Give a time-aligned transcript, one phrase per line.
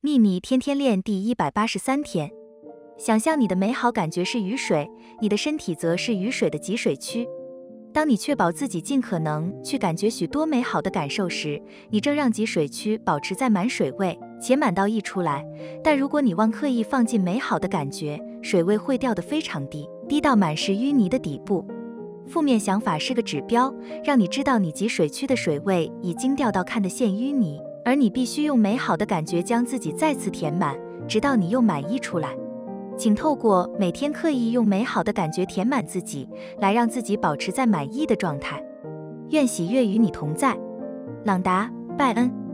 [0.00, 2.30] 秘密天天练第一百八十三天，
[2.96, 4.88] 想象你的美好感觉是雨水，
[5.20, 7.26] 你的身体则是雨水的集水区。
[7.92, 15.44] 当你确保自己尽可能去感觉许多美好的感受时，你正让集水区保持在满水位，且满到溢出来。
[15.82, 21.66] 但如果你忘刻意放进美好的感觉，水位会掉得非常低，低到满是淤泥的底部。
[22.28, 23.74] 负面想法是个指标，
[24.04, 27.60] 让你知道你集水区的水位已经掉到看得见淤泥。
[27.88, 30.76] 而你必须用美好的感觉将自己再次填满，
[31.08, 32.36] 直到你又满意出来。
[32.98, 36.28] 请透过每天刻意用美好的感觉填满自己，
[36.60, 38.62] 来让自己保持在满意的状态。
[39.30, 40.54] 愿喜悦与你同在，
[41.24, 42.47] 朗达·拜恩。